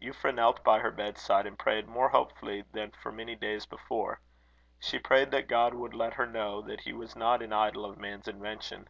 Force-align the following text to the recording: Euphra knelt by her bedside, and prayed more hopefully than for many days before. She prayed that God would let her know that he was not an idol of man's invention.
Euphra 0.00 0.34
knelt 0.34 0.64
by 0.64 0.78
her 0.78 0.90
bedside, 0.90 1.46
and 1.46 1.58
prayed 1.58 1.86
more 1.86 2.08
hopefully 2.08 2.64
than 2.72 2.90
for 2.90 3.12
many 3.12 3.36
days 3.36 3.66
before. 3.66 4.18
She 4.78 4.98
prayed 4.98 5.30
that 5.32 5.46
God 5.46 5.74
would 5.74 5.92
let 5.92 6.14
her 6.14 6.26
know 6.26 6.62
that 6.62 6.80
he 6.80 6.94
was 6.94 7.14
not 7.14 7.42
an 7.42 7.52
idol 7.52 7.84
of 7.84 7.98
man's 7.98 8.28
invention. 8.28 8.88